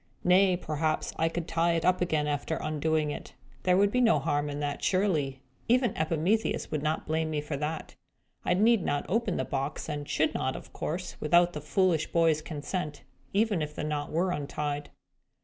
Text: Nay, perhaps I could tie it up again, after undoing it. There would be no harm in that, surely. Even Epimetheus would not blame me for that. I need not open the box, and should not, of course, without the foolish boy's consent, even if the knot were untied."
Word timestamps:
Nay, 0.23 0.57
perhaps 0.57 1.13
I 1.17 1.29
could 1.29 1.47
tie 1.47 1.73
it 1.73 1.85
up 1.85 2.01
again, 2.01 2.25
after 2.25 2.55
undoing 2.55 3.11
it. 3.11 3.35
There 3.61 3.77
would 3.77 3.91
be 3.91 4.01
no 4.01 4.17
harm 4.17 4.49
in 4.49 4.59
that, 4.59 4.83
surely. 4.83 5.43
Even 5.67 5.95
Epimetheus 5.95 6.71
would 6.71 6.81
not 6.81 7.05
blame 7.05 7.29
me 7.29 7.39
for 7.39 7.55
that. 7.57 7.93
I 8.43 8.55
need 8.55 8.83
not 8.83 9.05
open 9.07 9.37
the 9.37 9.45
box, 9.45 9.87
and 9.87 10.09
should 10.09 10.33
not, 10.33 10.55
of 10.55 10.73
course, 10.73 11.17
without 11.21 11.53
the 11.53 11.61
foolish 11.61 12.07
boy's 12.07 12.41
consent, 12.41 13.03
even 13.31 13.61
if 13.61 13.75
the 13.75 13.83
knot 13.83 14.11
were 14.11 14.31
untied." 14.31 14.89